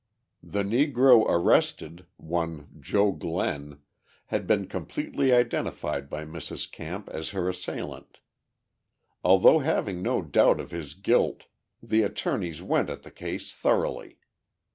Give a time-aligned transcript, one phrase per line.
[0.41, 3.81] The Negro arrested, one Joe Glenn,
[4.25, 6.71] had been completely identified by Mrs.
[6.71, 8.17] Camp as her assailant.
[9.23, 11.43] Although having no doubt of his guilt,
[11.83, 14.17] the attorneys went at the case thoroughly.